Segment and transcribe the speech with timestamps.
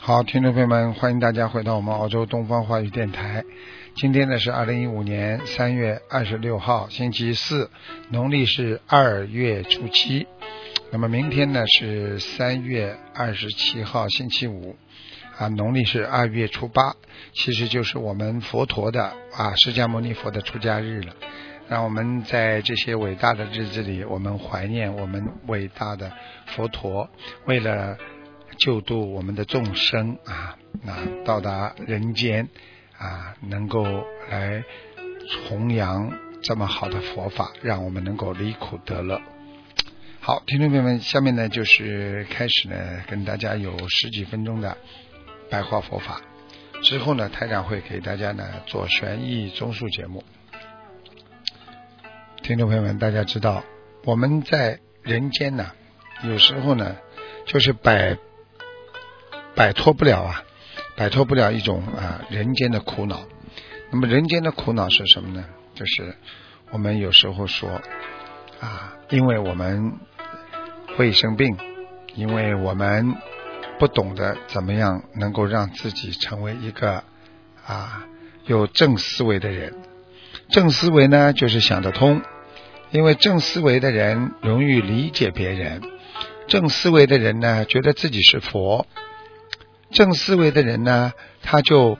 [0.00, 3.44] 好，听众朋友们，欢迎大家回到我们澳洲东方话语电台。
[3.96, 7.68] 今天呢是二零一五年三月二十六号，星期四，
[8.08, 10.26] 农历是二月初七。
[10.92, 14.76] 那么明天呢是三月二十七号，星期五，
[15.36, 16.94] 啊，农历是二月初八，
[17.32, 21.12] 其实就是我们佛陀的啊释迦牟尼佛的出家日了。
[21.68, 26.10] 让我们在这些伟大的日子里，我们怀念我们伟大的
[26.46, 27.10] 佛陀，
[27.44, 27.98] 为了
[28.58, 32.48] 救度我们的众生啊，那到达人间
[32.98, 33.84] 啊，能够
[34.30, 34.64] 来
[35.48, 39.20] 弘扬这么好的佛法，让我们能够离苦得乐。
[40.20, 42.76] 好，听众朋友们，下面呢就是开始呢，
[43.08, 44.76] 跟大家有十几分钟的
[45.48, 46.20] 白话佛法，
[46.82, 50.22] 之后呢，台长会给大家呢做玄义综述节目。
[52.42, 53.62] 听众朋友们，大家知道
[54.04, 55.72] 我们在人间呢，
[56.24, 56.96] 有时候呢，
[57.46, 58.16] 就是摆
[59.58, 60.44] 摆脱不了啊，
[60.96, 63.26] 摆脱不了一种啊人间的苦恼。
[63.90, 65.44] 那么人间的苦恼是什么呢？
[65.74, 66.14] 就是
[66.70, 67.68] 我们有时候说
[68.60, 69.94] 啊，因为我们
[70.96, 71.56] 会生病，
[72.14, 73.16] 因为我们
[73.80, 77.02] 不懂得怎么样能够让自己成为一个
[77.66, 78.06] 啊
[78.46, 79.74] 有正思维的人。
[80.50, 82.22] 正思维呢，就是想得通。
[82.92, 85.82] 因为正思维的人容易理解别人，
[86.46, 88.86] 正思维的人呢，觉得自己是佛。
[89.90, 91.12] 正思维的人呢，
[91.42, 91.98] 他就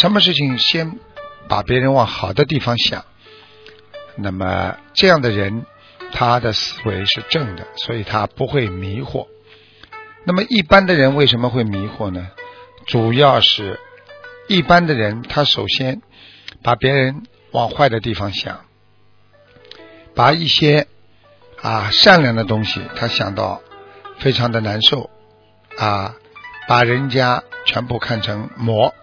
[0.00, 0.98] 什么事情先
[1.48, 3.04] 把别人往好的地方想。
[4.16, 5.64] 那么这样的人，
[6.12, 9.26] 他的思维是正的，所以他不会迷惑。
[10.24, 12.28] 那么一般的人为什么会迷惑呢？
[12.86, 13.78] 主要是
[14.48, 16.02] 一般的人，他首先
[16.62, 18.60] 把别人往坏的地方想。
[20.14, 20.88] 把一些
[21.62, 23.62] 啊善良的东西，他想到
[24.18, 25.08] 非常的难受
[25.78, 26.16] 啊，
[26.70, 28.94] 把人家全部看成魔。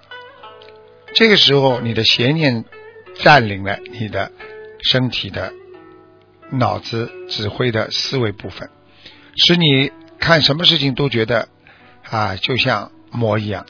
[1.13, 2.63] 这个时候，你的邪念
[3.15, 4.31] 占领了你的
[4.81, 5.51] 身体的
[6.49, 8.69] 脑子指挥的思维部分，
[9.35, 11.49] 使你看什么事情都觉得
[12.09, 13.65] 啊就像魔一样。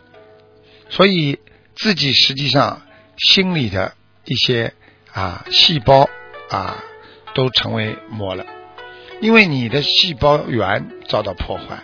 [0.90, 1.40] 所以
[1.76, 2.84] 自己实际上
[3.18, 4.76] 心里的一些
[5.12, 6.08] 啊细胞
[6.52, 6.84] 啊。
[7.34, 8.48] 都成为魔了，
[9.22, 11.84] 因为你的细胞源遭到破坏，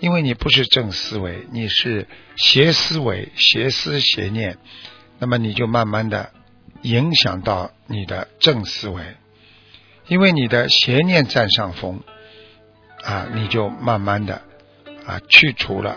[0.00, 4.58] 因为你不是正思维，你是邪思维、邪思邪念，
[5.18, 6.32] 那么你就慢慢的
[6.82, 9.16] 影响到你的正思维，
[10.08, 12.02] 因为你的邪念占上风，
[13.04, 14.42] 啊，你就慢慢的
[15.06, 15.96] 啊去除了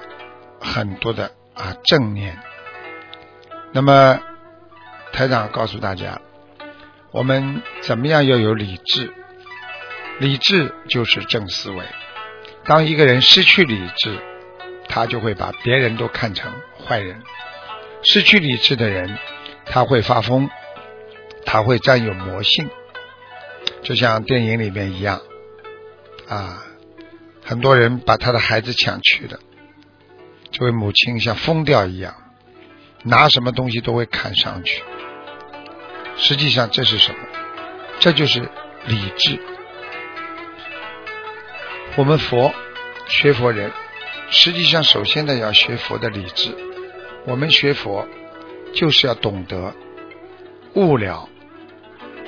[0.60, 2.38] 很多的啊正念。
[3.72, 4.22] 那么
[5.12, 6.22] 台长告诉大家。
[7.12, 9.14] 我们怎么样要有理智？
[10.20, 11.86] 理智就是正思维。
[12.66, 14.18] 当一个人失去理智，
[14.88, 16.52] 他就会把别人都看成
[16.86, 17.22] 坏人。
[18.04, 19.18] 失去理智的人，
[19.66, 20.50] 他会发疯，
[21.46, 22.70] 他会占有魔性，
[23.82, 25.22] 就像电影里面一样
[26.28, 26.64] 啊，
[27.44, 29.40] 很多人把他的孩子抢去了，
[30.52, 32.16] 这位母亲像疯掉一样，
[33.04, 34.84] 拿什么东西都会砍上去。
[36.16, 37.20] 实际上这是什么？
[38.00, 38.40] 这就是
[38.86, 39.40] 理智。
[41.96, 42.52] 我们佛
[43.08, 43.72] 学佛人，
[44.32, 46.56] 实际上首先呢要学佛的理智。
[47.26, 48.08] 我们学佛
[48.74, 49.74] 就是要懂得
[50.74, 51.30] 悟了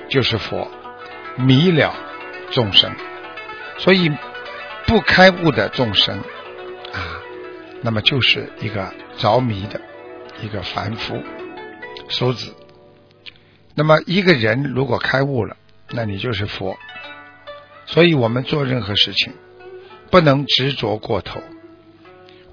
[0.08, 0.70] 就是佛，
[1.38, 1.94] 迷了
[2.52, 2.96] 众生。
[3.80, 4.12] 所以
[4.86, 6.20] 不开悟的众生
[6.94, 7.20] 啊，
[7.82, 9.82] 那么就是一个着迷的
[10.42, 11.22] 一个凡夫
[12.08, 12.56] 俗子。
[13.74, 15.58] 那么一个人如果开悟了，
[15.90, 16.78] 那你就是佛。
[17.88, 19.34] 所以我们做任何事情
[20.16, 21.44] 不能执着过头。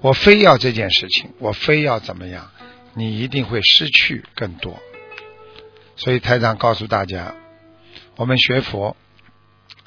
[0.01, 2.51] 我非要这件事情，我非要怎么样，
[2.93, 4.77] 你一定会失去更多。
[5.95, 7.35] 所以台长告诉大家，
[8.17, 8.97] 我们学佛，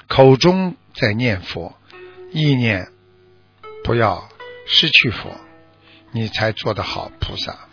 [0.07, 1.77] 口中在念佛，
[2.31, 2.87] 意念
[3.83, 4.27] 不要
[4.65, 5.29] 失去佛，
[6.11, 7.67] 你才做得好菩萨。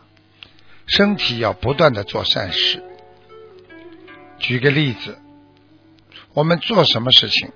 [0.87, 2.85] 身体要不断的做善事。
[4.39, 5.17] 举个例子，
[6.35, 7.53] 我们做什么事情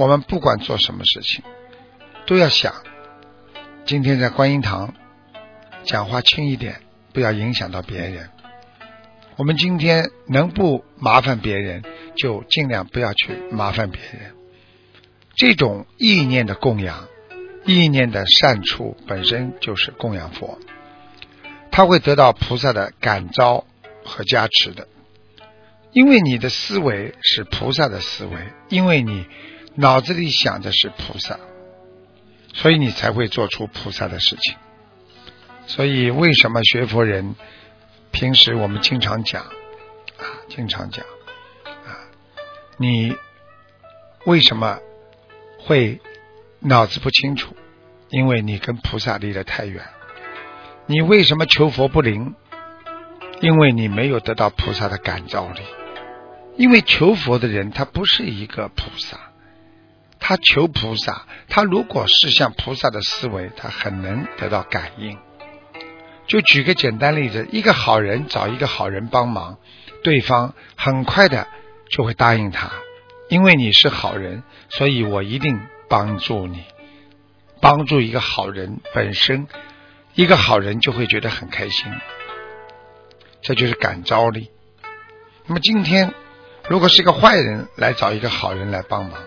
[0.00, 1.44] 我们不管做什么事情，
[2.24, 2.72] 都要想，
[3.84, 4.94] 今天在观音堂
[5.84, 6.80] 讲话轻一点，
[7.12, 8.30] 不要影响到别人。
[9.36, 11.84] 我们今天能不麻烦别人，
[12.16, 14.34] 就尽量不要去麻烦别人。
[15.36, 17.06] 这种意念的供养，
[17.66, 20.58] 意念的善处本身就是供养佛，
[21.70, 23.66] 他会得到菩萨的感召
[24.06, 24.88] 和加持的。
[25.92, 28.38] 因为你的思维是菩萨的思维，
[28.70, 29.26] 因为你
[29.74, 31.38] 脑子里想的是菩萨，
[32.52, 34.56] 所以你才会做出菩萨的事情。
[35.66, 37.34] 所以为什么学佛人？
[38.12, 41.06] 平时我们经常讲啊，经常讲
[41.64, 42.10] 啊，
[42.76, 43.14] 你
[44.24, 44.80] 为什么
[45.60, 46.00] 会
[46.58, 47.54] 脑子不清楚？
[48.08, 49.86] 因为你跟菩萨离得太远。
[50.86, 52.34] 你为什么求佛不灵？
[53.40, 55.60] 因为你没有得到菩萨的感召力。
[56.56, 59.29] 因为求佛的人他不是一个菩萨，
[60.20, 65.18] 他求菩萨，他如果是像菩萨的思维，他很能得到感应。
[66.26, 69.58] 就举个简单例子，一个好人找一个好人帮忙，
[70.04, 71.48] 对方很快的
[71.90, 72.70] 就会答应他，
[73.28, 76.62] 因为你是好人，所以我一定帮助你。
[77.60, 79.48] 帮助一个好人本身，
[80.14, 81.92] 一个好人就会觉得很开心，
[83.42, 84.50] 这就是感召力。
[85.46, 86.14] 那么今天，
[86.68, 89.20] 如果是一个坏人来找一个好人来帮忙，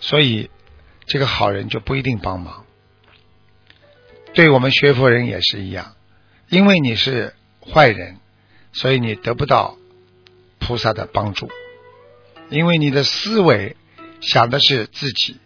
[0.00, 0.50] 所以
[1.06, 2.64] 这个好人就不一定帮忙。
[4.34, 5.96] 对我们学佛人也是一样，
[6.48, 8.18] 因为你是坏人，
[8.72, 9.76] 所以你得不到
[10.58, 11.50] 菩萨的帮助。
[12.50, 13.76] 因为你的思维
[14.20, 15.38] 想的是自己，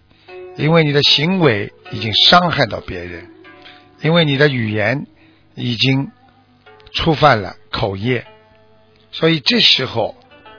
[0.57, 3.31] 因为你的行为已经伤害到别人，
[4.03, 5.07] 因为你的语言
[5.55, 6.11] 已经
[6.93, 8.27] 触犯了口业，
[9.11, 10.15] 所以这时候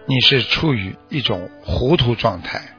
[0.08, 2.73] 你是处于一种糊涂状态，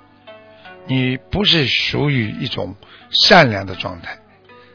[0.86, 2.76] 你不是属于一种
[3.10, 4.18] 善良的状态。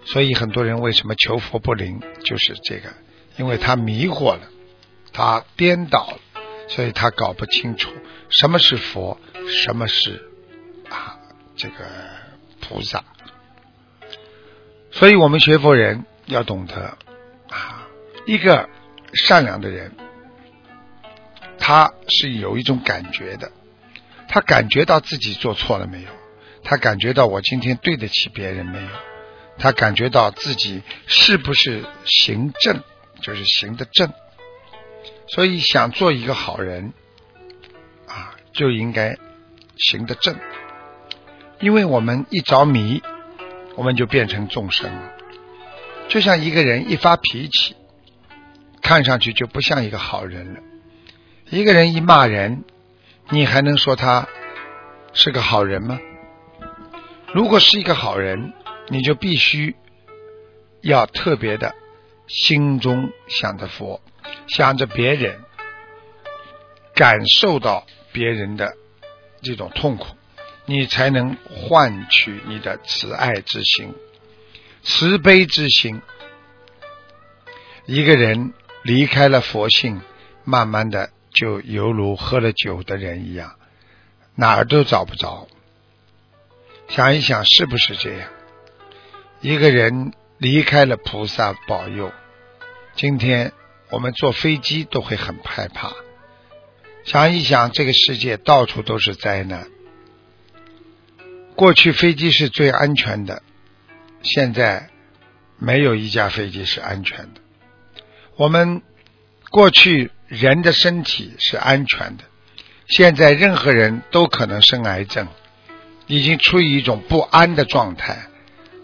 [0.05, 2.89] 所以很多人为什么求佛不灵，就是这个，
[3.37, 4.41] 因为他迷惑了，
[5.13, 7.91] 他颠倒了，所以他搞不清楚
[8.29, 10.29] 什么是佛，什么是
[10.89, 11.19] 啊
[11.55, 11.75] 这个
[12.61, 13.03] 菩萨。
[14.91, 16.97] 所以我们学佛人要懂得
[17.49, 17.87] 啊，
[18.25, 18.67] 一个
[19.13, 19.95] 善良的人，
[21.59, 23.51] 他是有一种感觉的，
[24.29, 26.09] 他感觉到自己做错了没有，
[26.63, 28.89] 他感觉到我今天对得起别人没有。
[29.57, 32.81] 他感觉到自己是不是行正，
[33.21, 34.13] 就是行得正，
[35.27, 36.93] 所以想做一个好人
[38.07, 39.17] 啊，就应该
[39.75, 40.37] 行得正。
[41.59, 43.03] 因为我们一着迷，
[43.75, 45.11] 我们就变成众生了。
[46.07, 47.75] 就像一个人一发脾气，
[48.81, 50.61] 看上去就不像一个好人了。
[51.49, 52.63] 一个人一骂人，
[53.29, 54.27] 你还能说他
[55.13, 55.99] 是个好人吗？
[57.33, 58.53] 如果是一个好人。
[58.91, 59.75] 你就必须
[60.81, 61.75] 要特别的
[62.25, 64.01] 心中想着佛，
[64.47, 65.41] 想着别人，
[66.95, 68.73] 感受到别人的
[69.43, 70.07] 这种痛苦，
[70.65, 73.93] 你才能换取你的慈爱之心、
[74.81, 76.01] 慈悲之心。
[77.85, 80.01] 一个人离开了佛性，
[80.43, 83.55] 慢慢的就犹如喝了酒的人一样，
[84.35, 85.47] 哪儿都找不着。
[86.89, 88.29] 想一想，是不是这样？
[89.39, 92.11] 一个人离开了菩萨保佑，
[92.93, 93.53] 今天
[93.89, 95.93] 我们坐飞机都会很害怕。
[97.05, 99.69] 想一想，这个世界到处都是灾难。
[101.55, 103.43] 过去飞机是最安全的，
[104.23, 104.89] 现在
[105.57, 107.41] 没有一架飞机是安全的。
[108.35, 108.81] 我们
[109.49, 112.23] 过去人的身体是安全的，
[112.87, 115.27] 现在任何人都可能生癌症，
[116.05, 118.27] 已经处于一种不安的状态。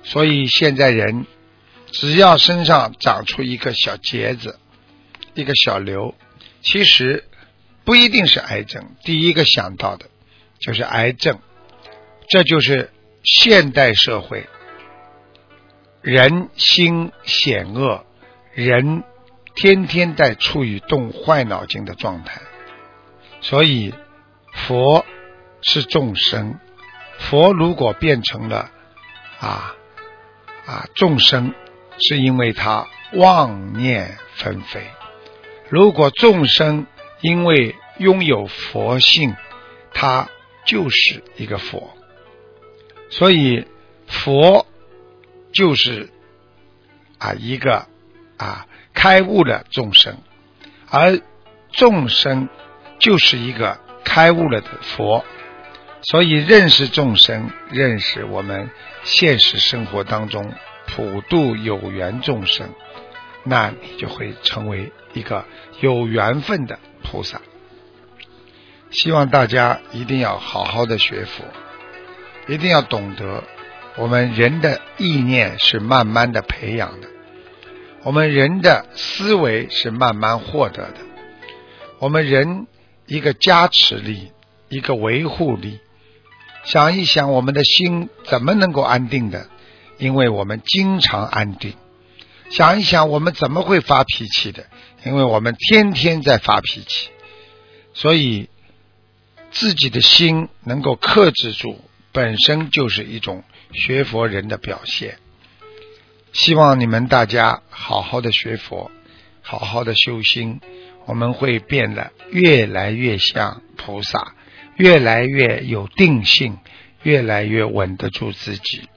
[0.02, 1.28] 所以现在人
[1.92, 4.60] 只要身上长出一个小结子、
[5.36, 6.16] 一个小瘤，
[6.62, 7.24] 其实
[7.84, 8.96] 不一定是癌症。
[9.04, 10.08] 第一个想到的
[10.60, 11.40] 就是癌症，
[12.28, 12.90] 这就是
[13.24, 14.48] 现代社会
[16.02, 18.04] 人心险恶，
[18.54, 19.04] 人
[19.56, 22.42] 天天在处于动坏脑筋的状态。
[23.42, 23.94] 所以
[24.54, 25.06] 佛
[25.62, 26.60] 是众生，
[27.20, 28.72] 佛如果变成了
[29.40, 29.76] 啊。
[30.68, 31.54] 啊，众生
[32.00, 34.82] 是因为他妄念纷飞。
[35.70, 36.88] 如果众生
[37.22, 39.36] 因为拥有佛性，
[39.94, 40.28] 他
[40.66, 41.96] 就是一个佛。
[43.12, 43.68] 所以
[44.08, 44.66] 佛
[45.54, 46.10] 就是
[47.20, 47.88] 啊一个
[48.38, 50.18] 啊开悟了众生，
[50.90, 51.20] 而
[51.72, 52.50] 众生
[53.00, 55.24] 就是一个开悟了的佛。
[56.04, 58.70] 所以认识众生，认识我们
[59.04, 60.54] 现实生活当中
[60.88, 62.70] 普度有缘众生，
[63.44, 65.46] 那你就会成为一个
[65.80, 67.42] 有缘分的菩萨。
[68.92, 71.44] 希望大家一定要好好的学佛，
[72.48, 73.44] 一定要懂得，
[73.98, 77.08] 我们人的意念是慢慢的培养的，
[78.06, 80.98] 我们人的思维是慢慢获得的，
[81.98, 82.68] 我们人
[83.08, 84.32] 一个加持力，
[84.70, 85.80] 一个维护力。
[86.66, 89.50] 想一想，我们的心怎么能够安定的？
[89.98, 91.74] 因为我们经常安定。
[92.52, 94.68] 想一想，我们怎么会发脾气的？
[95.04, 97.10] 因为我们天天在发脾气。
[97.96, 98.50] 所以，
[99.50, 101.80] 自己的心能够克制住，
[102.12, 103.44] 本身就是一种
[103.74, 105.18] 学佛人的表现。
[106.36, 108.92] 希望你们大家好好的学佛，
[109.42, 110.60] 好好的修心，
[111.06, 114.34] 我们会变得越来越像菩萨。
[114.76, 116.58] 越来越有定性，
[117.04, 118.90] 越来越稳得住自己。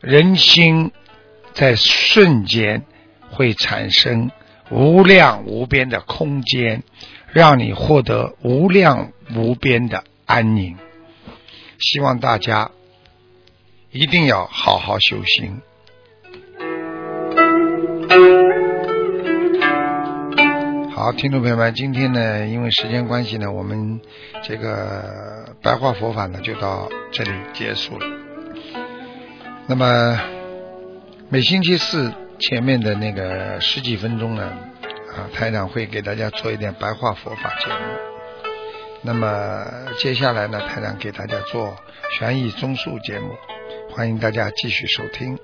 [0.00, 0.90] 人心
[1.52, 2.86] 在瞬间
[3.28, 4.30] 会产生
[4.70, 6.82] 无量无边的空间，
[7.30, 10.78] 让你获得无量无边的安宁。
[11.78, 12.70] 希望大家
[13.90, 15.60] 一定要好好修行。
[21.04, 24.00] 好，听众朋友们，今天呢，因为时间关系呢，我们
[24.42, 28.06] 这个白话佛法呢就到这里结束了。
[29.66, 30.18] 那么
[31.28, 34.44] 每星期四前面的那个十几分钟呢，
[35.14, 38.54] 啊，台长会给大家做一点白话佛法节目。
[39.02, 39.62] 那么
[39.98, 41.76] 接下来呢，台长给大家做
[42.18, 43.28] 悬疑综述节目，
[43.90, 45.38] 欢迎大家继续收听。